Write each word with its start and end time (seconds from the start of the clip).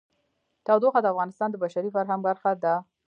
تودوخه 0.65 0.99
د 1.01 1.07
افغانستان 1.13 1.49
د 1.51 1.55
بشري 1.63 1.89
فرهنګ 1.95 2.21
برخه 2.27 2.51
ده. 2.63 2.75